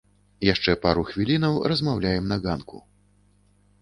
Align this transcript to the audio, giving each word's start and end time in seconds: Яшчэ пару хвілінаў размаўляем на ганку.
Яшчэ 0.47 0.71
пару 0.85 1.03
хвілінаў 1.11 1.61
размаўляем 1.73 2.23
на 2.33 2.41
ганку. 2.47 2.77